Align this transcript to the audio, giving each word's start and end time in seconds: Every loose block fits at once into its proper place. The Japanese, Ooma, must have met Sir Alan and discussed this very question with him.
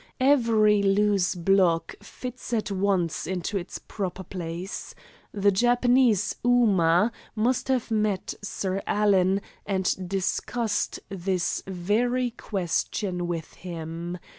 Every 0.19 0.81
loose 0.81 1.35
block 1.35 1.93
fits 2.01 2.53
at 2.53 2.71
once 2.71 3.27
into 3.27 3.59
its 3.59 3.77
proper 3.77 4.23
place. 4.23 4.95
The 5.31 5.51
Japanese, 5.51 6.37
Ooma, 6.43 7.11
must 7.35 7.67
have 7.67 7.91
met 7.91 8.33
Sir 8.41 8.81
Alan 8.87 9.41
and 9.63 10.09
discussed 10.09 11.01
this 11.09 11.61
very 11.67 12.31
question 12.31 13.27
with 13.27 13.53
him. 13.53 14.17